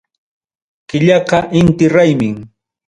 Killaqa 0.89 1.39
Inti 1.61 1.85
Raymim. 1.95 2.35